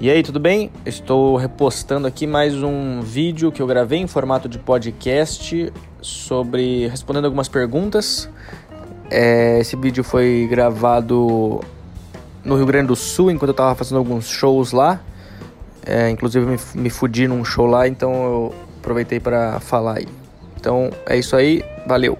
[0.00, 0.70] E aí, tudo bem?
[0.86, 7.24] Estou repostando aqui mais um vídeo que eu gravei em formato de podcast sobre respondendo
[7.24, 8.30] algumas perguntas.
[9.10, 11.60] É, esse vídeo foi gravado
[12.44, 15.00] no Rio Grande do Sul enquanto eu estava fazendo alguns shows lá.
[15.84, 20.06] É, inclusive me, me fudi num show lá, então eu aproveitei para falar aí.
[20.56, 22.16] Então é isso aí, valeu!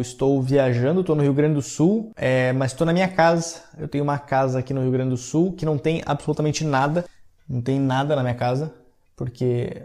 [0.00, 3.62] Estou viajando, estou no Rio Grande do Sul, é, mas estou na minha casa.
[3.78, 7.04] Eu tenho uma casa aqui no Rio Grande do Sul que não tem absolutamente nada,
[7.48, 8.72] não tem nada na minha casa,
[9.14, 9.82] porque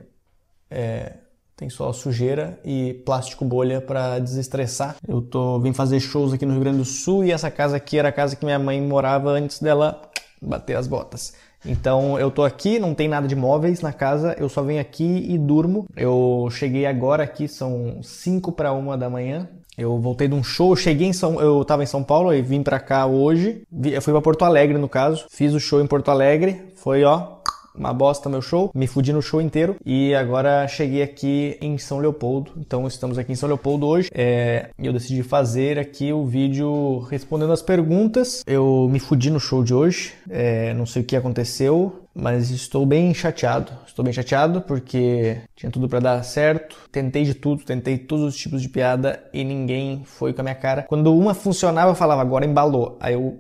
[0.70, 1.14] é,
[1.56, 4.96] tem só sujeira e plástico bolha para desestressar.
[5.08, 8.00] Eu tô vim fazer shows aqui no Rio Grande do Sul e essa casa aqui
[8.00, 10.02] era a casa que minha mãe morava antes dela
[10.42, 11.34] bater as botas.
[11.64, 15.26] Então eu tô aqui, não tem nada de móveis na casa, eu só venho aqui
[15.30, 15.86] e durmo.
[15.96, 19.48] Eu cheguei agora aqui, são 5 para uma da manhã.
[19.78, 22.42] Eu voltei de um show, eu cheguei em São, eu tava em São Paulo e
[22.42, 23.64] vim para cá hoje.
[23.84, 27.38] Eu fui para Porto Alegre no caso, fiz o show em Porto Alegre, foi ó,
[27.76, 32.00] uma bosta meu show, me fudi no show inteiro e agora cheguei aqui em São
[32.00, 32.52] Leopoldo.
[32.58, 37.54] Então estamos aqui em São Leopoldo hoje é, eu decidi fazer aqui o vídeo respondendo
[37.54, 38.44] as perguntas.
[38.46, 42.86] Eu me fudi no show de hoje, é, não sei o que aconteceu, mas estou
[42.86, 43.72] bem chateado.
[43.88, 46.76] Estou bem chateado porque tinha tudo para dar certo.
[46.92, 50.56] Tentei de tudo, tentei todos os tipos de piada e ninguém foi com a minha
[50.56, 50.84] cara.
[50.84, 52.98] Quando uma funcionava, eu falava agora embalou.
[53.00, 53.40] Aí eu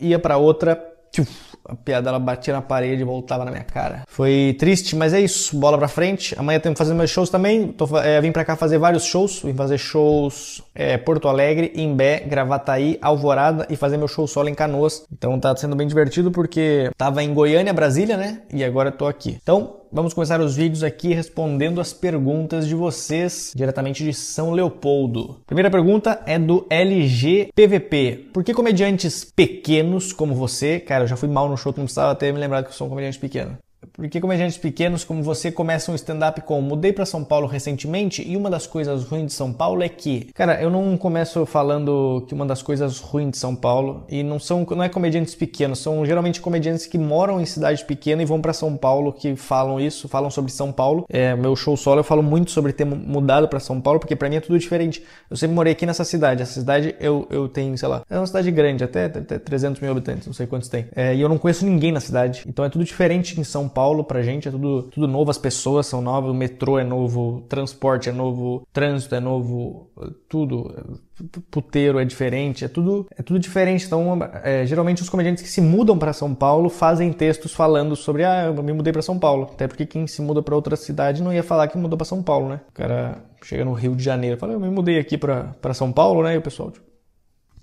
[0.00, 0.80] ia para outra,
[1.12, 4.02] tchuf, a piada ela batia na parede e voltava na minha cara.
[4.08, 5.56] Foi triste, mas é isso.
[5.56, 6.34] Bola pra frente.
[6.38, 7.68] Amanhã tenho que fazer meus shows também.
[7.68, 9.42] Tô, é, vim pra cá fazer vários shows.
[9.42, 14.54] Vim fazer shows é, Porto Alegre, Imbé, Gravataí, Alvorada e fazer meu show solo em
[14.54, 15.04] Canoas.
[15.12, 18.40] Então tá sendo bem divertido porque tava em Goiânia, Brasília, né?
[18.52, 19.38] E agora tô aqui.
[19.42, 25.40] Então, vamos começar os vídeos aqui respondendo as perguntas de vocês diretamente de São Leopoldo.
[25.46, 28.30] Primeira pergunta é do LGPVP.
[28.32, 32.14] Por que comediantes pequenos como você, cara, eu já fui mal no show, não precisava
[32.14, 33.58] ter me lembrado que eu sou um comediante pequeno.
[33.98, 38.36] Porque comediantes pequenos como você começam um stand-up com mudei para São Paulo recentemente e
[38.36, 42.32] uma das coisas ruins de São Paulo é que, cara, eu não começo falando que
[42.32, 46.06] uma das coisas ruins de São Paulo e não são não é comediantes pequenos, são
[46.06, 50.08] geralmente comediantes que moram em cidade pequena e vão para São Paulo que falam isso,
[50.08, 51.04] falam sobre São Paulo.
[51.08, 54.28] É, meu show solo eu falo muito sobre ter mudado para São Paulo porque para
[54.28, 55.02] mim é tudo diferente.
[55.28, 58.28] Eu sempre morei aqui nessa cidade, essa cidade eu, eu tenho, sei lá, é uma
[58.28, 60.86] cidade grande, até, até 300 mil habitantes, não sei quantos tem.
[60.94, 63.87] É, e eu não conheço ninguém na cidade, então é tudo diferente em São Paulo
[63.88, 67.36] Paulo pra gente é tudo, tudo novo, as pessoas são novas, o metrô é novo,
[67.36, 69.90] o transporte é novo, trânsito é novo,
[70.28, 70.98] tudo.
[71.50, 73.86] Puteiro é diferente, é tudo, é tudo diferente.
[73.86, 78.24] Então, é, geralmente os comediantes que se mudam para São Paulo fazem textos falando sobre,
[78.24, 79.48] ah, eu me mudei para São Paulo.
[79.54, 82.22] Até porque quem se muda para outra cidade não ia falar que mudou para São
[82.22, 82.60] Paulo, né?
[82.68, 86.22] O cara chega no Rio de Janeiro fala, eu me mudei aqui para São Paulo,
[86.22, 86.34] né?
[86.34, 86.86] E o pessoal, tipo...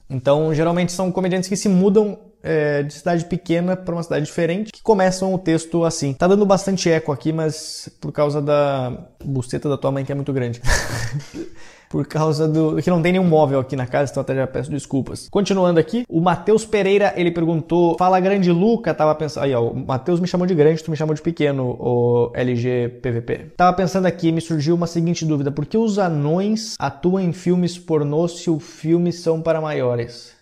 [0.09, 4.71] Então, geralmente são comediantes que se mudam é, de cidade pequena para uma cidade diferente,
[4.71, 6.13] que começam o texto assim.
[6.13, 10.15] Tá dando bastante eco aqui, mas por causa da buceta da tua mãe que é
[10.15, 10.61] muito grande.
[11.89, 14.69] por causa do que não tem nenhum móvel aqui na casa, então até já peço
[14.69, 15.27] desculpas.
[15.29, 19.75] Continuando aqui, o Matheus Pereira, ele perguntou: "Fala grande Luca, tava pensando, aí ó, o
[19.75, 23.53] Matheus me chamou de grande, tu me chamou de pequeno, o LG PVP.
[23.57, 27.77] Tava pensando aqui, me surgiu uma seguinte dúvida: por que os anões atuam em filmes
[27.77, 30.35] pornô se os filmes são para maiores?"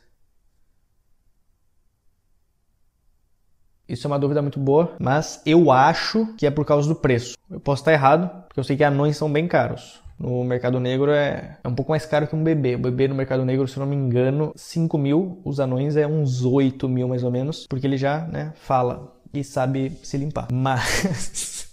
[3.88, 7.36] Isso é uma dúvida muito boa, mas eu acho que é por causa do preço.
[7.50, 10.02] Eu posso estar errado, porque eu sei que anões são bem caros.
[10.18, 12.76] No mercado negro é, é um pouco mais caro que um bebê.
[12.76, 15.42] O bebê no mercado negro, se eu não me engano, 5 mil.
[15.44, 19.44] Os anões é uns 8 mil mais ou menos, porque ele já né, fala e
[19.44, 20.48] sabe se limpar.
[20.52, 21.68] Mas.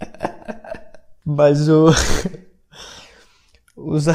[1.24, 1.90] Mas o.
[3.76, 4.06] Os.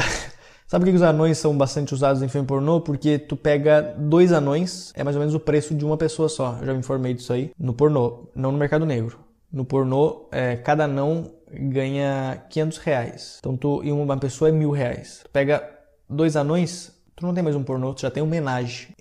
[0.68, 2.78] Sabe por que os anões são bastante usados em filme pornô?
[2.78, 6.58] Porque tu pega dois anões, é mais ou menos o preço de uma pessoa só.
[6.60, 7.52] Eu já me informei disso aí.
[7.58, 9.18] No pornô, não no mercado negro.
[9.50, 13.36] No pornô, é, cada anão ganha 500 reais.
[13.38, 15.20] Então tu, e uma pessoa é mil reais.
[15.24, 15.66] Tu pega
[16.06, 18.30] dois anões, tu não tem mais um pornô, tu já tem um.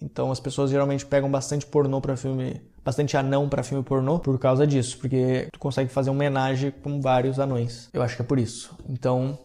[0.01, 4.39] Então as pessoas geralmente pegam bastante pornô para filme, bastante anão para filme pornô por
[4.39, 7.89] causa disso, porque tu consegue fazer um homenagem com vários anões.
[7.92, 8.74] Eu acho que é por isso.
[8.88, 9.38] Então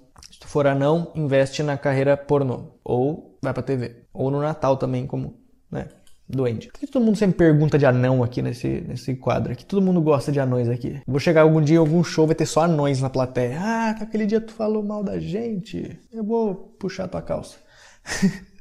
[0.52, 2.74] for anão, investe na carreira pornô.
[2.84, 4.04] Ou vai pra TV.
[4.12, 5.34] Ou no Natal também, como,
[5.70, 5.88] né?
[6.28, 6.68] Duende.
[6.68, 9.64] Por que todo mundo sempre pergunta de anão aqui nesse, nesse quadro aqui?
[9.64, 11.00] Todo mundo gosta de anões aqui.
[11.06, 13.58] Vou chegar algum dia em algum show, vai ter só anões na plateia.
[13.58, 15.98] Ah, aquele dia tu falou mal da gente.
[16.12, 17.56] Eu vou puxar tua calça.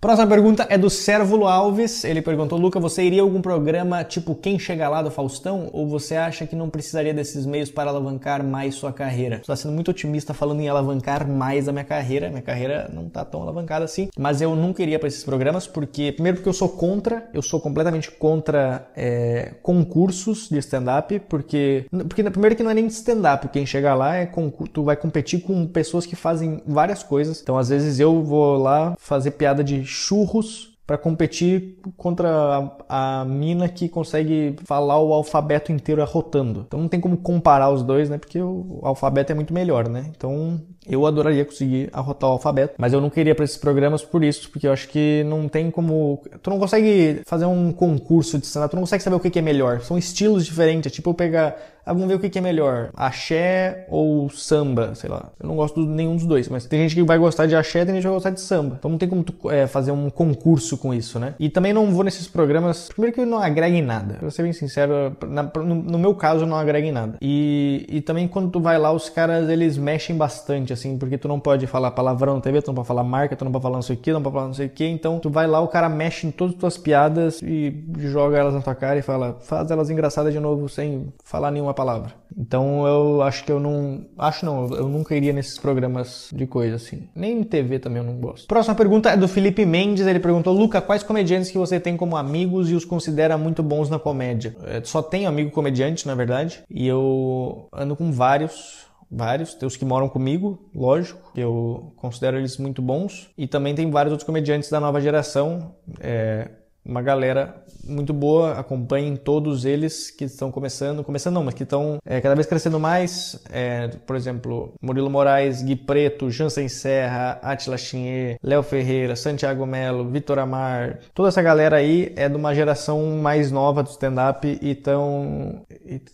[0.00, 2.04] Próxima pergunta é do Sérvulo Alves.
[2.04, 5.68] Ele perguntou: Luca, você iria a algum programa tipo Quem Chega Lá do Faustão?
[5.74, 9.36] Ou você acha que não precisaria desses meios para alavancar mais sua carreira?
[9.36, 12.30] Está sendo muito otimista falando em alavancar mais a minha carreira.
[12.30, 14.08] Minha carreira não está tão alavancada assim.
[14.18, 17.60] Mas eu nunca iria para esses programas porque, primeiro, porque eu sou contra, eu sou
[17.60, 21.20] completamente contra é, concursos de stand-up.
[21.28, 23.46] Porque, porque, primeiro, que não é nem stand-up.
[23.50, 24.32] Quem chega lá é
[24.72, 27.42] tu vai competir com pessoas que fazem várias coisas.
[27.42, 33.24] Então, às vezes, eu vou lá fazer piada de churros para competir contra a, a,
[33.24, 36.64] mina que consegue falar o alfabeto inteiro arrotando.
[36.66, 38.18] Então não tem como comparar os dois, né?
[38.18, 40.10] Porque o alfabeto é muito melhor, né?
[40.10, 44.24] Então eu adoraria conseguir arrotar o alfabeto, mas eu não queria para esses programas por
[44.24, 46.24] isso, porque eu acho que não tem como.
[46.42, 49.42] Tu não consegue fazer um concurso de stand tu não consegue saber o que é
[49.42, 49.82] melhor.
[49.82, 50.90] São estilos diferentes.
[50.90, 51.56] É tipo eu pegar.
[51.90, 55.30] Ah, vamos ver o que é melhor: axé ou samba, sei lá.
[55.40, 57.84] Eu não gosto de nenhum dos dois, mas tem gente que vai gostar de axé,
[57.84, 58.76] tem gente que vai gostar de samba.
[58.78, 61.34] Então não tem como tu é, fazer um concurso com isso, né?
[61.36, 62.90] E também não vou nesses programas.
[62.90, 64.14] Primeiro que não agrega em nada.
[64.20, 67.18] Pra ser bem sincero, na, no, no, meu caso não agrega em nada.
[67.20, 71.26] E, e também quando tu vai lá, os caras eles mexem bastante assim, porque tu
[71.26, 73.74] não pode falar palavrão na TV, tu não pode falar marca, tu não pode falar
[73.74, 75.60] não sei o que, não pode falar não sei o que, então tu vai lá,
[75.60, 79.02] o cara mexe em todas as tuas piadas e joga elas na tua cara e
[79.02, 82.12] fala, faz elas engraçadas de novo sem falar nenhuma palavra.
[82.36, 86.76] Então eu acho que eu não, acho não, eu nunca iria nesses programas de coisa
[86.76, 87.08] assim.
[87.14, 88.46] Nem em TV também eu não gosto.
[88.46, 92.18] Próxima pergunta é do Felipe Mendes, ele perguntou, Luca, quais comediantes que você tem como
[92.18, 94.54] amigos e os considera muito bons na comédia?
[94.62, 99.54] Eu só tenho amigo comediante, na verdade, e eu ando com vários vários.
[99.54, 103.28] Tem os que moram comigo, lógico, que eu considero eles muito bons.
[103.36, 105.74] E também tem vários outros comediantes da nova geração.
[105.98, 106.48] É,
[106.84, 111.98] uma galera muito boa, acompanhem todos eles que estão começando, começando não, mas que estão
[112.04, 117.78] é, cada vez crescendo mais, é, por exemplo, Murilo Moraes, Gui Preto, Jansen Serra, Atila
[117.78, 123.18] Chinê, Léo Ferreira, Santiago Melo, Vitor Amar, toda essa galera aí é de uma geração
[123.18, 125.62] mais nova do stand-up e estão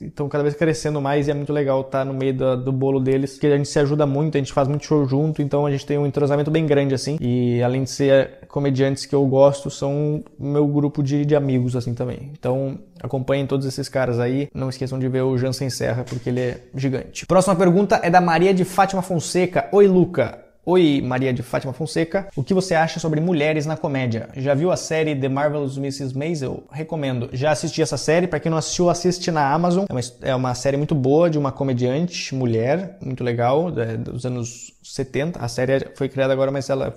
[0.00, 3.00] estão cada vez crescendo mais e é muito legal estar no meio do, do bolo
[3.00, 5.70] deles, porque a gente se ajuda muito, a gente faz muito show junto, então a
[5.70, 9.70] gente tem um entrosamento bem grande assim, e além de ser comediantes que eu gosto,
[9.70, 10.24] são
[10.56, 12.30] meu grupo de, de amigos, assim, também.
[12.32, 14.48] Então, acompanhem todos esses caras aí.
[14.54, 17.26] Não esqueçam de ver o Jansen Serra, porque ele é gigante.
[17.26, 19.68] Próxima pergunta é da Maria de Fátima Fonseca.
[19.70, 20.46] Oi, Luca.
[20.64, 22.26] Oi, Maria de Fátima Fonseca.
[22.34, 24.30] O que você acha sobre mulheres na comédia?
[24.36, 26.16] Já viu a série The Marvelous Mrs.
[26.16, 26.64] Maisel?
[26.72, 27.28] Recomendo.
[27.32, 28.26] Já assisti essa série.
[28.26, 29.84] Para quem não assistiu, assiste na Amazon.
[29.88, 34.26] É uma, é uma, série muito boa de uma comediante mulher, muito legal, é, dos
[34.26, 35.38] anos 70.
[35.38, 36.96] A série foi criada agora, mas ela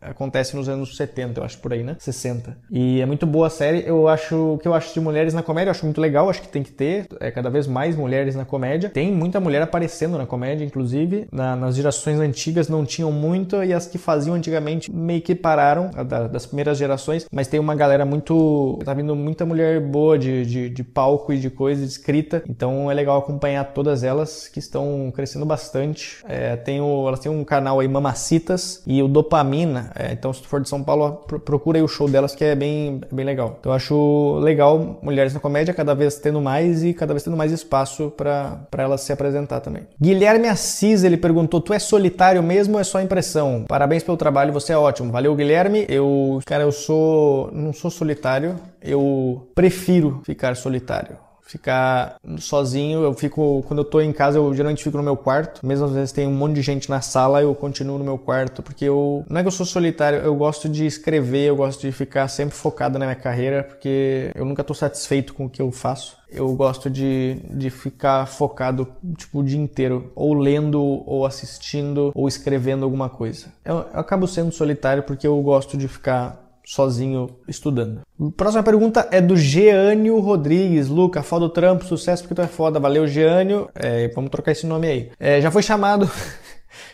[0.00, 1.96] acontece nos anos 70, eu acho por aí, né?
[1.98, 2.56] 60.
[2.70, 3.82] E é muito boa a série.
[3.86, 6.42] Eu acho o que eu acho de mulheres na comédia, eu acho muito legal, acho
[6.42, 8.90] que tem que ter é, cada vez mais mulheres na comédia.
[8.90, 11.26] Tem muita mulher aparecendo na comédia, inclusive.
[11.32, 15.90] Na, nas gerações antigas não tinham muito e as que faziam antigamente meio que pararam
[15.90, 18.78] da, das primeiras gerações, mas tem uma galera muito.
[18.84, 22.42] tá vindo muita mulher boa de, de, de palco e de coisa de escrita.
[22.48, 26.18] Então é legal acompanhar todas elas que estão crescendo bastante.
[26.28, 29.90] É, tem o, elas têm um canal aí, Mamacitas, e o Dopamina Mina.
[29.94, 32.54] É, então, se tu for de São Paulo, procura aí o show delas que é
[32.56, 33.56] bem, bem legal.
[33.60, 37.36] Então, eu acho legal Mulheres na Comédia cada vez tendo mais e cada vez tendo
[37.36, 39.84] mais espaço para elas se apresentar também.
[40.00, 43.64] Guilherme Assis, ele perguntou: Tu é solitário mesmo ou é só impressão?
[43.68, 45.12] Parabéns pelo trabalho, você é ótimo.
[45.12, 45.86] Valeu, Guilherme.
[45.88, 47.50] Eu, cara, eu sou.
[47.52, 53.02] Não sou solitário, eu prefiro ficar solitário ficar sozinho.
[53.02, 55.64] Eu fico, quando eu tô em casa, eu geralmente fico no meu quarto.
[55.64, 58.62] Mesmo às vezes tem um monte de gente na sala, eu continuo no meu quarto,
[58.62, 61.92] porque eu não é que eu sou solitário, eu gosto de escrever, eu gosto de
[61.92, 65.70] ficar sempre focado na minha carreira, porque eu nunca tô satisfeito com o que eu
[65.70, 66.16] faço.
[66.30, 72.26] Eu gosto de, de ficar focado tipo o dia inteiro, ou lendo, ou assistindo, ou
[72.26, 73.46] escrevendo alguma coisa.
[73.64, 78.00] Eu, eu acabo sendo solitário porque eu gosto de ficar sozinho estudando.
[78.36, 80.88] Próxima pergunta é do Geânio Rodrigues.
[80.88, 82.80] Luca, foda o trampo, sucesso porque tu é foda.
[82.80, 83.68] Valeu, Geânio.
[83.74, 85.10] É, vamos trocar esse nome aí.
[85.18, 86.10] É, já foi chamado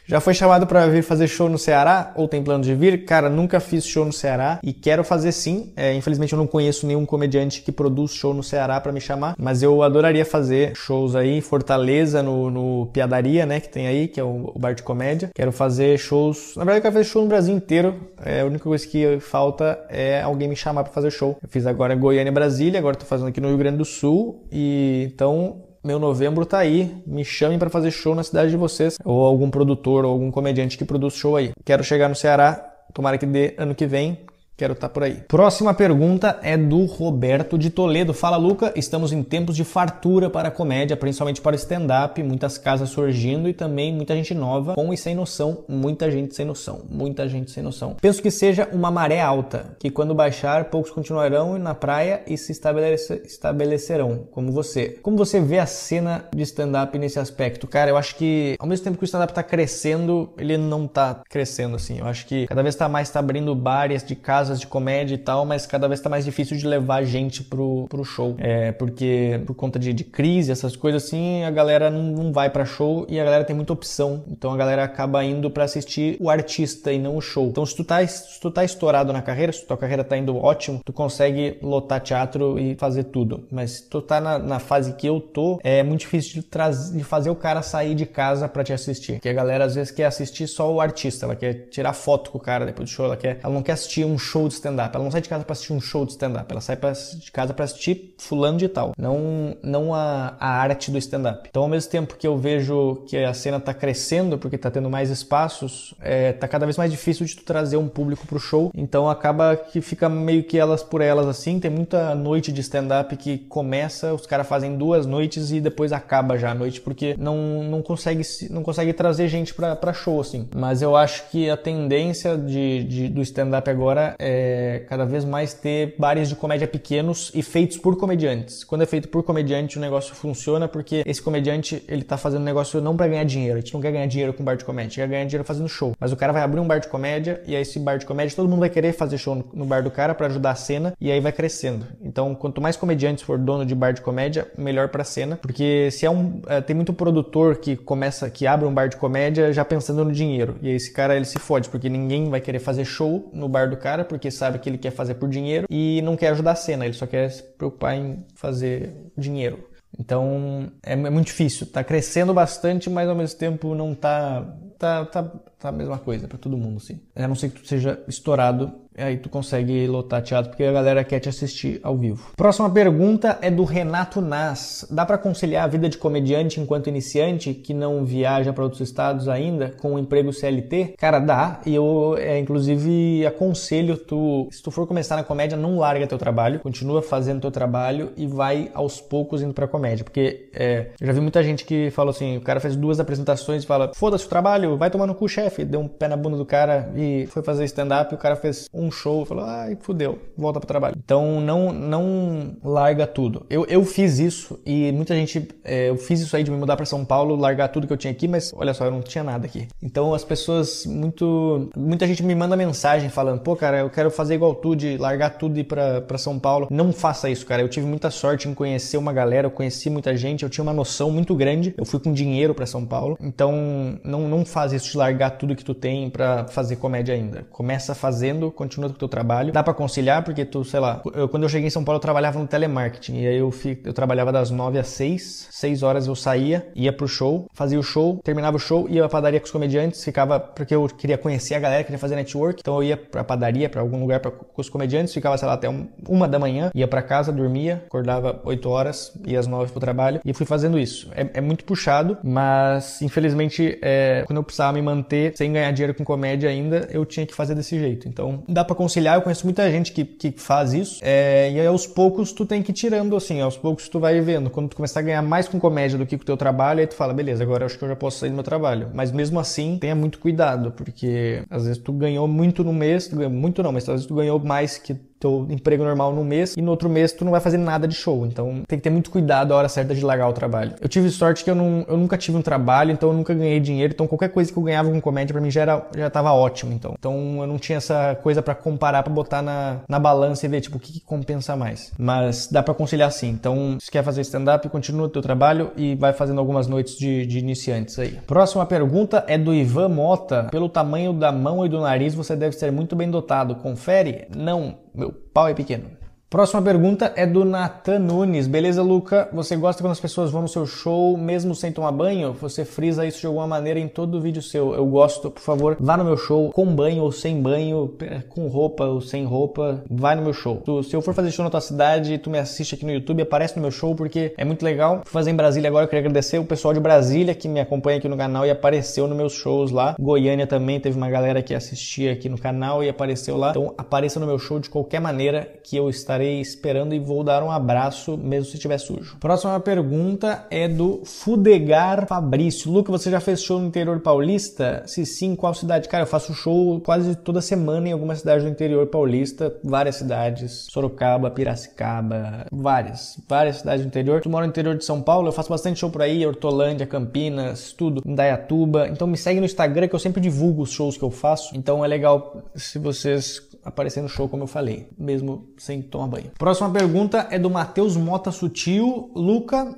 [0.06, 3.04] Já foi chamado para vir fazer show no Ceará ou tem plano de vir?
[3.04, 5.72] Cara, nunca fiz show no Ceará e quero fazer sim.
[5.76, 9.34] É, infelizmente eu não conheço nenhum comediante que produz show no Ceará para me chamar,
[9.38, 14.08] mas eu adoraria fazer shows aí em Fortaleza, no, no Piadaria, né, que tem aí,
[14.08, 15.30] que é o, o bar de comédia.
[15.34, 17.94] Quero fazer shows, na verdade eu quero fazer show no Brasil inteiro.
[18.24, 21.38] É, a única coisa que falta é alguém me chamar para fazer show.
[21.42, 24.46] Eu fiz agora Goiânia e Brasília, agora tô fazendo aqui no Rio Grande do Sul
[24.50, 27.02] e então meu novembro tá aí.
[27.06, 28.96] Me chamem para fazer show na cidade de vocês.
[29.04, 31.50] Ou algum produtor ou algum comediante que produz show aí.
[31.64, 32.66] Quero chegar no Ceará.
[32.92, 34.18] Tomara que dê ano que vem.
[34.60, 35.22] Quero estar tá por aí.
[35.26, 38.12] Próxima pergunta é do Roberto de Toledo.
[38.12, 38.72] Fala, Luca.
[38.76, 42.22] Estamos em tempos de fartura para a comédia, principalmente para stand-up.
[42.22, 45.64] Muitas casas surgindo e também muita gente nova, com e sem noção.
[45.66, 46.82] Muita gente sem noção.
[46.90, 47.96] Muita gente sem noção.
[48.00, 52.52] Penso que seja uma maré alta, que quando baixar, poucos continuarão na praia e se
[52.52, 54.98] estabelece, estabelecerão, como você.
[55.02, 57.66] Como você vê a cena de stand-up nesse aspecto?
[57.66, 61.22] Cara, eu acho que ao mesmo tempo que o stand-up está crescendo, ele não está
[61.30, 61.98] crescendo assim.
[62.00, 64.14] Eu acho que cada vez está mais tá abrindo bares de
[64.50, 67.86] casas de comédia e tal, mas cada vez está mais difícil de levar gente pro,
[67.88, 68.34] pro show.
[68.38, 72.50] É, porque por conta de, de crise, essas coisas assim, a galera não, não vai
[72.50, 74.24] para show e a galera tem muita opção.
[74.28, 77.46] Então a galera acaba indo para assistir o artista e não o show.
[77.46, 80.36] Então se tu tá, se tu tá estourado na carreira, se tua carreira tá indo
[80.36, 83.44] ótimo, tu consegue lotar teatro e fazer tudo.
[83.50, 86.96] Mas se tu tá na, na fase que eu tô, é muito difícil de, trazer,
[86.96, 89.14] de fazer o cara sair de casa para te assistir.
[89.14, 92.38] Porque a galera às vezes quer assistir só o artista, ela quer tirar foto com
[92.38, 94.94] o cara depois do show, ela quer, ela não quer assistir um show de stand-up,
[94.94, 97.30] ela não sai de casa para assistir um show de stand-up, ela sai pra, de
[97.32, 101.48] casa para assistir fulano de tal, não, não a, a arte do stand-up.
[101.48, 104.90] Então ao mesmo tempo que eu vejo que a cena tá crescendo, porque tá tendo
[104.90, 108.70] mais espaços, é, tá cada vez mais difícil de tu trazer um público pro show,
[108.74, 113.16] então acaba que fica meio que elas por elas assim, tem muita noite de stand-up
[113.16, 117.62] que começa, os caras fazem duas noites e depois acaba já a noite, porque não,
[117.62, 120.48] não consegue não consegue trazer gente para show assim.
[120.54, 125.54] Mas eu acho que a tendência de, de do stand-up agora é cada vez mais
[125.54, 128.62] ter bares de comédia pequenos e feitos por comediantes.
[128.62, 132.80] Quando é feito por comediante, o negócio funciona porque esse comediante ele tá fazendo negócio
[132.80, 133.56] não para ganhar dinheiro.
[133.56, 135.44] A gente não quer ganhar dinheiro com bar de comédia, a gente quer ganhar dinheiro
[135.44, 135.94] fazendo show.
[135.98, 138.36] Mas o cara vai abrir um bar de comédia e aí esse bar de comédia
[138.36, 141.10] todo mundo vai querer fazer show no bar do cara para ajudar a cena e
[141.10, 141.86] aí vai crescendo.
[142.02, 145.90] Então, quanto mais comediantes for dono de bar de comédia, melhor para a cena, porque
[145.90, 149.52] se é um é, tem muito produtor que começa que abre um bar de comédia
[149.52, 150.56] já pensando no dinheiro.
[150.60, 153.68] E aí esse cara ele se fode, porque ninguém vai querer fazer show no bar
[153.68, 156.56] do cara, porque sabe que ele quer fazer por dinheiro e não quer ajudar a
[156.56, 159.70] cena, ele só quer se preocupar em fazer dinheiro.
[159.96, 164.44] Então é, é muito difícil, tá crescendo bastante, mas ao mesmo tempo não tá
[164.76, 166.98] tá, tá, tá a mesma coisa para todo mundo, sim.
[167.14, 171.04] A não ser que tu seja estourado aí tu consegue lotar teatro porque a galera
[171.04, 172.30] quer te assistir ao vivo.
[172.36, 174.86] Próxima pergunta é do Renato Nas.
[174.90, 179.28] Dá para conciliar a vida de comediante enquanto iniciante que não viaja para outros estados
[179.28, 180.94] ainda com o um emprego CLT?
[180.98, 181.60] Cara, dá.
[181.66, 186.18] E eu, é, inclusive, aconselho tu, se tu for começar na comédia, não larga teu
[186.18, 190.04] trabalho, continua fazendo teu trabalho e vai aos poucos indo pra comédia.
[190.04, 193.64] Porque é, eu já vi muita gente que falou assim: o cara fez duas apresentações
[193.64, 195.64] e fala, foda-se o trabalho, vai tomar no cu, chefe.
[195.64, 198.68] Deu um pé na bunda do cara e foi fazer stand-up e o cara fez
[198.72, 200.96] um um show, falou, ai, fudeu, volta pro trabalho.
[201.02, 203.46] Então não não larga tudo.
[203.48, 206.76] Eu, eu fiz isso e muita gente, é, eu fiz isso aí de me mudar
[206.76, 209.24] para São Paulo, largar tudo que eu tinha aqui, mas olha só, eu não tinha
[209.24, 209.68] nada aqui.
[209.82, 214.34] Então as pessoas, muito, muita gente me manda mensagem falando, pô, cara, eu quero fazer
[214.34, 216.68] igual tu, de largar tudo e ir pra, São Paulo.
[216.70, 217.62] Não faça isso, cara.
[217.62, 220.72] Eu tive muita sorte em conhecer uma galera, eu conheci muita gente, eu tinha uma
[220.72, 221.74] noção muito grande.
[221.76, 223.16] Eu fui com dinheiro para São Paulo.
[223.20, 227.46] Então não, não faz isso de largar tudo que tu tem para fazer comédia ainda.
[227.50, 229.52] Começa fazendo, continua continua com o teu trabalho.
[229.52, 232.00] Dá para conciliar porque tu, sei lá, eu, quando eu cheguei em São Paulo eu
[232.00, 236.06] trabalhava no telemarketing e aí eu, fico, eu trabalhava das 9 às 6, 6 horas
[236.06, 239.46] eu saía, ia pro show, fazia o show, terminava o show, ia pra padaria com
[239.46, 242.96] os comediantes, ficava porque eu queria conhecer a galera, queria fazer network, então eu ia
[242.96, 246.26] pra padaria, para algum lugar pra, com os comediantes, ficava, sei lá, até um, uma
[246.26, 250.32] da manhã, ia para casa, dormia, acordava 8 horas, ia às 9 pro trabalho e
[250.32, 251.08] fui fazendo isso.
[251.14, 255.94] É, é muito puxado, mas infelizmente é, quando eu precisava me manter sem ganhar dinheiro
[255.94, 258.08] com comédia ainda, eu tinha que fazer desse jeito.
[258.08, 261.66] Então dá para conciliar, eu conheço muita gente que, que faz isso, é, e aí
[261.66, 264.50] aos poucos tu tem que ir tirando assim, aos poucos tu vai vendo.
[264.50, 266.86] Quando tu começar a ganhar mais com comédia do que com o teu trabalho, aí
[266.86, 268.90] tu fala, beleza, agora acho que eu já posso sair do meu trabalho.
[268.94, 273.16] Mas mesmo assim, tenha muito cuidado, porque às vezes tu ganhou muito no mês, tu
[273.16, 276.56] ganhou, muito não, mas às vezes tu ganhou mais que teu emprego normal no mês
[276.56, 278.26] e no outro mês tu não vai fazer nada de show.
[278.26, 280.72] Então tem que ter muito cuidado a hora certa de largar o trabalho.
[280.80, 283.60] Eu tive sorte que eu, não, eu nunca tive um trabalho, então eu nunca ganhei
[283.60, 283.92] dinheiro.
[283.92, 286.72] Então qualquer coisa que eu ganhava com comédia para mim já, era, já tava ótimo.
[286.72, 286.94] Então.
[286.98, 290.62] então eu não tinha essa coisa para comparar, para botar na, na balança e ver
[290.62, 291.92] tipo o que, que compensa mais.
[291.98, 293.28] Mas dá para conciliar sim.
[293.28, 297.26] Então se quer fazer stand-up, continua o teu trabalho e vai fazendo algumas noites de,
[297.26, 298.18] de iniciantes aí.
[298.26, 300.44] Próxima pergunta é do Ivan Mota.
[300.50, 303.54] Pelo tamanho da mão e do nariz, você deve ser muito bem dotado.
[303.56, 304.26] Confere?
[304.34, 305.99] Não meu pau é pequeno.
[306.30, 308.46] Próxima pergunta é do Nathan Nunes.
[308.46, 309.28] Beleza, Luca?
[309.32, 312.32] Você gosta quando as pessoas vão no seu show mesmo sem tomar banho?
[312.34, 314.72] Você frisa isso de alguma maneira em todo vídeo seu.
[314.72, 317.96] Eu gosto, por favor, vá no meu show com banho ou sem banho,
[318.28, 319.82] com roupa ou sem roupa.
[319.90, 320.62] Vai no meu show.
[320.84, 323.56] Se eu for fazer show na tua cidade, tu me assiste aqui no YouTube, aparece
[323.56, 325.00] no meu show porque é muito legal.
[325.02, 327.98] Fui fazer em Brasília agora, eu queria agradecer o pessoal de Brasília que me acompanha
[327.98, 329.96] aqui no canal e apareceu nos meus shows lá.
[329.98, 333.50] Goiânia também teve uma galera que assistia aqui no canal e apareceu lá.
[333.50, 337.24] Então apareça no meu show de qualquer maneira que eu estarei estarei esperando e vou
[337.24, 339.16] dar um abraço mesmo se estiver sujo.
[339.18, 342.70] Próxima pergunta é do Fudegar Fabrício.
[342.70, 344.82] Luca, você já fez show no interior paulista?
[344.86, 345.88] Se sim, qual cidade?
[345.88, 350.66] Cara, eu faço show quase toda semana em alguma cidade do interior paulista, várias cidades,
[350.70, 354.20] Sorocaba, Piracicaba, várias, várias cidades do interior.
[354.20, 357.72] Tu mora no interior de São Paulo, eu faço bastante show por aí, Hortolândia, Campinas,
[357.72, 358.88] tudo, Indaiatuba.
[358.88, 361.56] Então me segue no Instagram que eu sempre divulgo os shows que eu faço.
[361.56, 366.30] Então é legal se vocês aparecer no show, como eu falei, mesmo sem tomar banho.
[366.38, 369.10] Próxima pergunta é do Matheus Mota Sutil.
[369.14, 369.76] Luca,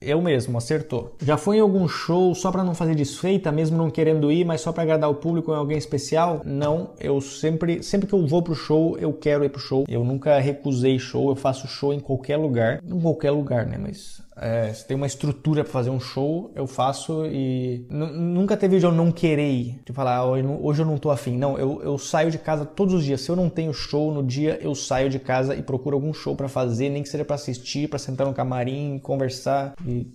[0.00, 1.16] eu mesmo, acertou.
[1.22, 4.60] Já foi em algum show só para não fazer desfeita, mesmo não querendo ir, mas
[4.60, 6.42] só para agradar o público em alguém especial?
[6.44, 9.84] Não, eu sempre, sempre que eu vou pro show, eu quero ir pro show.
[9.88, 12.80] Eu nunca recusei show, eu faço show em qualquer lugar.
[12.84, 13.78] Em qualquer lugar, né?
[13.80, 18.78] Mas é, se tem uma estrutura para fazer um show, eu faço e nunca teve
[18.78, 19.80] de eu não querer ir.
[19.84, 21.36] De falar, ah, hoje eu não tô afim.
[21.36, 23.20] Não, eu, eu saio de casa todos os dias.
[23.20, 26.34] Se eu não tenho show no dia, eu saio de casa e procuro algum show
[26.34, 30.06] para fazer, nem que seja para assistir, para sentar no camarim, conversar e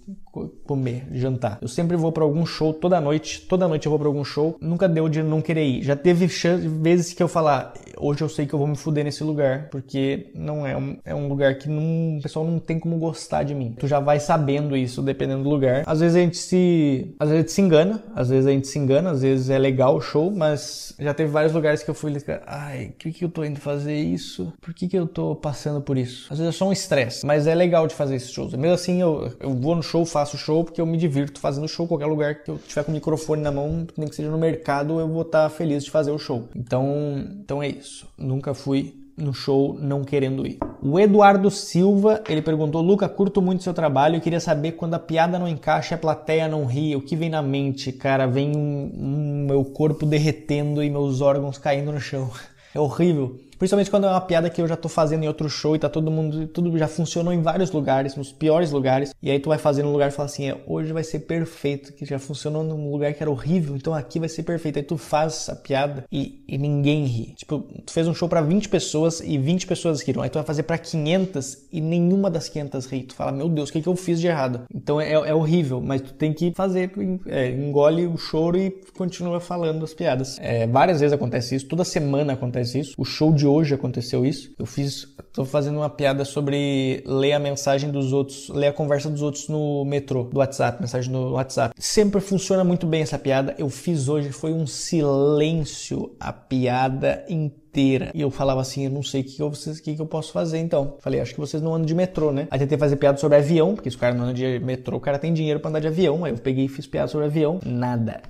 [0.66, 1.58] comer, jantar.
[1.62, 4.58] Eu sempre vou para algum show toda noite, toda noite eu vou para algum show.
[4.62, 5.84] Nunca deu de não querer ir.
[5.84, 9.24] Já teve vezes que eu falar, hoje eu sei que eu vou me fuder nesse
[9.24, 12.98] lugar, porque não é um, é um lugar que não, o pessoal não tem como
[12.98, 13.75] gostar de mim.
[13.77, 15.84] Tu já vai sabendo isso dependendo do lugar.
[15.86, 18.68] Às vezes a gente se, às vezes a gente se engana, às vezes a gente
[18.68, 21.94] se engana, às vezes é legal o show, mas já teve vários lugares que eu
[21.94, 22.13] fui,
[22.46, 24.51] ai, por que, que eu tô indo fazer isso?
[24.62, 26.27] Por que, que eu tô passando por isso?
[26.32, 28.53] Às vezes é só um estresse, mas é legal de fazer esses shows.
[28.53, 31.88] Mesmo assim, eu, eu vou no show, faço show porque eu me divirto fazendo show.
[31.88, 35.00] Qualquer lugar que eu tiver com o microfone na mão, nem que seja no mercado,
[35.00, 36.50] eu vou estar tá feliz de fazer o show.
[36.56, 37.88] Então, então é isso.
[38.17, 40.58] Nunca fui no show não querendo ir.
[40.81, 45.00] O Eduardo Silva, ele perguntou: Luca, curto muito seu trabalho e queria saber quando a
[45.00, 48.25] piada não encaixa e a plateia não ri, o que vem na mente, cara?
[48.25, 52.29] Vem um, um, meu corpo derretendo e meus órgãos caindo no chão.
[52.72, 53.36] É horrível.
[53.60, 55.89] Principalmente quando é uma piada que eu já tô fazendo em outro show e tá
[55.89, 59.13] todo mundo, tudo já funcionou em vários lugares, nos piores lugares.
[59.22, 61.92] E aí tu vai fazer num lugar e fala assim, é, hoje vai ser perfeito,
[61.92, 64.80] que já funcionou num lugar que era horrível, então aqui vai ser perfeito.
[64.80, 67.34] Aí tu faz a piada e, e ninguém ri.
[67.36, 70.22] Tipo, tu fez um show para 20 pessoas e 20 pessoas riram.
[70.22, 73.04] Aí tu vai fazer para 500 e nenhuma das 500 ri.
[73.04, 74.62] Tu fala, meu Deus, o que, que eu fiz de errado?
[74.74, 76.92] Então é, é horrível, mas tu tem que fazer,
[77.28, 80.38] é, engole o choro e continua falando as piadas.
[80.39, 82.94] É, várias vezes acontece isso, toda semana acontece isso.
[82.98, 84.53] O show de hoje aconteceu isso.
[84.58, 89.10] Eu fiz, tô fazendo uma piada sobre ler a mensagem dos outros, ler a conversa
[89.10, 91.74] dos outros no metrô, do WhatsApp, mensagem no WhatsApp.
[91.77, 93.55] Sempre funciona muito bem essa piada.
[93.57, 98.12] Eu fiz hoje, foi um silêncio a piada inteira.
[98.14, 100.59] E eu falava assim, eu não sei o que, eu, que, que eu posso fazer
[100.59, 100.96] então.
[101.00, 102.48] Falei, acho que vocês não andam de metrô, né?
[102.50, 105.01] Aí tentei fazer piada sobre avião, porque se o cara não anda de metrô, o
[105.01, 106.24] cara tem dinheiro para andar de avião.
[106.24, 107.59] Aí eu peguei e fiz piada sobre avião.
[107.66, 108.22] Nada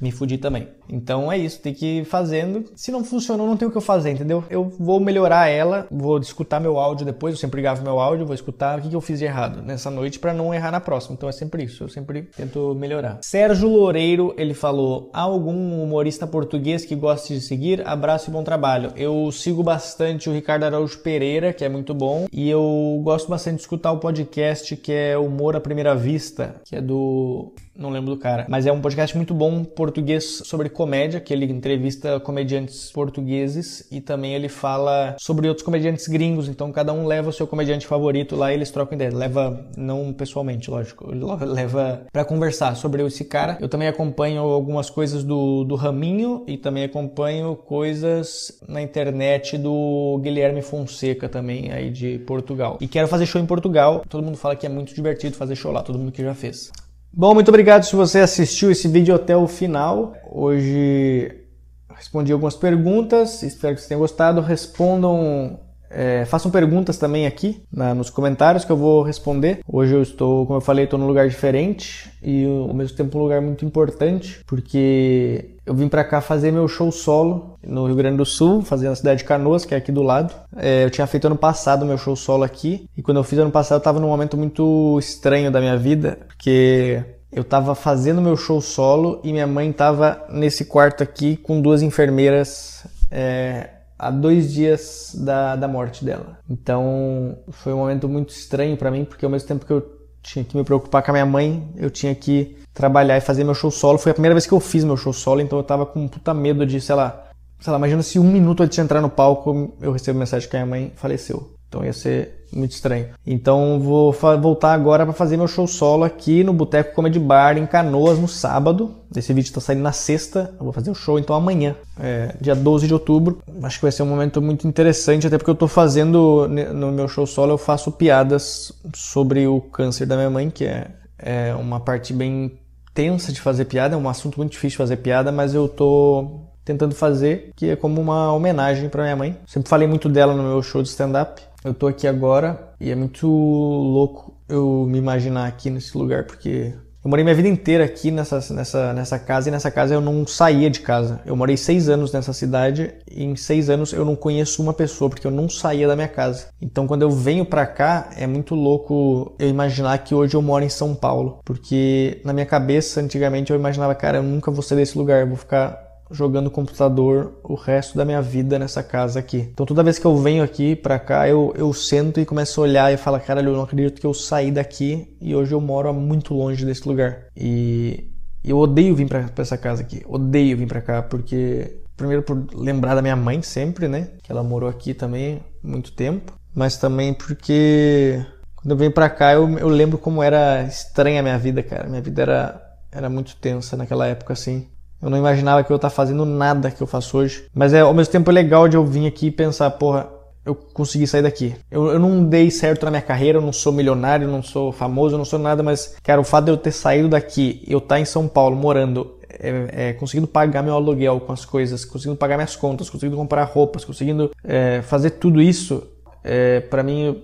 [0.00, 0.68] me fudi também.
[0.88, 2.64] Então é isso, tem que ir fazendo.
[2.74, 4.42] Se não funcionou, não tem o que eu fazer, entendeu?
[4.50, 8.34] Eu vou melhorar ela, vou escutar meu áudio depois, eu sempre gravo meu áudio, vou
[8.34, 11.14] escutar o que, eu fiz de errado nessa noite para não errar na próxima.
[11.14, 13.18] Então é sempre isso, eu sempre tento melhorar.
[13.22, 17.86] Sérgio Loureiro, ele falou: há algum humorista português que goste de seguir?
[17.86, 18.92] Abraço e bom trabalho.
[18.96, 23.56] Eu sigo bastante o Ricardo Araújo Pereira, que é muito bom, e eu gosto bastante
[23.56, 28.14] de escutar o podcast que é Humor à Primeira Vista, que é do não lembro
[28.14, 28.46] do cara.
[28.48, 34.00] Mas é um podcast muito bom português sobre comédia, que ele entrevista comediantes portugueses e
[34.00, 36.48] também ele fala sobre outros comediantes gringos.
[36.48, 39.14] Então cada um leva o seu comediante favorito lá e eles trocam ideia.
[39.14, 41.10] Leva, não pessoalmente, lógico,
[41.44, 43.56] leva para conversar sobre esse cara.
[43.60, 50.20] Eu também acompanho algumas coisas do, do Raminho e também acompanho coisas na internet do
[50.22, 52.78] Guilherme Fonseca também, aí de Portugal.
[52.80, 54.04] E quero fazer show em Portugal.
[54.08, 56.70] Todo mundo fala que é muito divertido fazer show lá, todo mundo que já fez.
[57.12, 60.14] Bom, muito obrigado se você assistiu esse vídeo até o final.
[60.30, 61.44] Hoje
[61.92, 64.40] respondi algumas perguntas, espero que vocês tenham gostado.
[64.40, 65.58] Respondam,
[65.90, 69.58] é, façam perguntas também aqui na, nos comentários que eu vou responder.
[69.66, 73.22] Hoje eu estou, como eu falei, estou num lugar diferente e ao mesmo tempo um
[73.22, 78.18] lugar muito importante, porque eu vim para cá fazer meu show solo no Rio Grande
[78.18, 80.32] do Sul, fazer na cidade de Canoas, que é aqui do lado.
[80.56, 83.50] É, eu tinha feito ano passado meu show solo aqui, e quando eu fiz ano
[83.50, 88.36] passado eu tava num momento muito estranho da minha vida, porque eu tava fazendo meu
[88.36, 94.50] show solo e minha mãe tava nesse quarto aqui com duas enfermeiras é, a dois
[94.50, 96.38] dias da, da morte dela.
[96.48, 99.86] Então foi um momento muito estranho para mim, porque ao mesmo tempo que eu
[100.22, 103.54] tinha que me preocupar com a minha mãe, eu tinha que trabalhar e fazer meu
[103.54, 103.98] show solo.
[103.98, 106.08] Foi a primeira vez que eu fiz meu show solo, então eu tava com um
[106.08, 107.28] puta medo de, sei lá,
[107.60, 110.56] sei lá, imagina se um minuto antes de entrar no palco eu recebo mensagem que
[110.56, 111.59] a minha mãe faleceu.
[111.70, 113.10] Então ia ser muito estranho.
[113.24, 117.64] Então vou voltar agora para fazer meu show solo aqui no Boteco Comedy Bar em
[117.64, 118.96] Canoas no sábado.
[119.14, 120.52] Esse vídeo está saindo na sexta.
[120.58, 123.40] Eu vou fazer o show então amanhã, é, dia 12 de outubro.
[123.62, 127.06] Acho que vai ser um momento muito interessante, até porque eu estou fazendo no meu
[127.06, 131.78] show solo eu faço piadas sobre o câncer da minha mãe, que é, é uma
[131.78, 132.58] parte bem
[132.92, 136.40] tensa de fazer piada, é um assunto muito difícil de fazer piada, mas eu tô
[136.64, 139.36] tentando fazer, que é como uma homenagem para minha mãe.
[139.46, 141.42] Sempre falei muito dela no meu show de stand-up.
[141.64, 146.72] Eu tô aqui agora e é muito louco eu me imaginar aqui nesse lugar, porque
[147.02, 150.26] eu morei minha vida inteira aqui nessa, nessa, nessa casa e nessa casa eu não
[150.26, 151.20] saía de casa.
[151.24, 155.08] Eu morei seis anos nessa cidade e em seis anos eu não conheço uma pessoa
[155.08, 156.48] porque eu não saía da minha casa.
[156.60, 160.62] Então quando eu venho pra cá é muito louco eu imaginar que hoje eu moro
[160.62, 161.40] em São Paulo.
[161.42, 165.28] Porque na minha cabeça antigamente eu imaginava, cara, eu nunca vou sair desse lugar, eu
[165.28, 169.48] vou ficar jogando computador o resto da minha vida nessa casa aqui.
[169.52, 172.64] Então toda vez que eu venho aqui pra cá, eu, eu sento e começo a
[172.64, 175.92] olhar e falo, caralho, eu não acredito que eu saí daqui e hoje eu moro
[175.94, 177.26] muito longe desse lugar.
[177.36, 178.10] E
[178.44, 182.94] eu odeio vir pra essa casa aqui, odeio vir pra cá, porque primeiro por lembrar
[182.94, 184.08] da minha mãe sempre, né?
[184.22, 188.24] Que ela morou aqui também muito tempo, mas também porque
[188.56, 191.88] quando eu venho pra cá eu, eu lembro como era estranha a minha vida, cara.
[191.88, 194.68] Minha vida era, era muito tensa naquela época assim.
[195.02, 197.44] Eu não imaginava que eu estar fazendo nada que eu faço hoje.
[197.54, 200.08] Mas é ao mesmo tempo é legal de eu vir aqui e pensar, porra,
[200.44, 201.54] eu consegui sair daqui.
[201.70, 204.72] Eu, eu não dei certo na minha carreira, eu não sou milionário, eu não sou
[204.72, 207.78] famoso, eu não sou nada, mas, cara, o fato de eu ter saído daqui, eu
[207.78, 212.16] estar em São Paulo morando, é, é, conseguindo pagar meu aluguel com as coisas, conseguindo
[212.16, 215.82] pagar minhas contas, conseguindo comprar roupas, conseguindo é, fazer tudo isso,
[216.24, 217.22] é, para mim,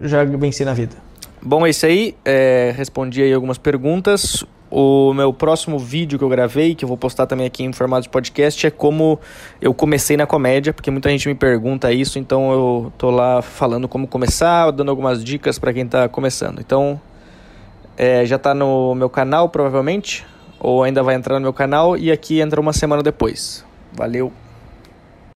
[0.00, 0.96] já venci na vida.
[1.42, 2.16] Bom, é isso aí.
[2.24, 4.44] É, respondi aí algumas perguntas.
[4.70, 8.02] O meu próximo vídeo que eu gravei, que eu vou postar também aqui em formato
[8.02, 9.18] de podcast, é como
[9.60, 13.86] eu comecei na comédia, porque muita gente me pergunta isso, então eu tô lá falando
[13.86, 16.60] como começar, dando algumas dicas para quem tá começando.
[16.60, 17.00] Então,
[17.96, 20.26] é, já tá no meu canal, provavelmente,
[20.58, 23.64] ou ainda vai entrar no meu canal, e aqui entra uma semana depois.
[23.92, 24.45] Valeu!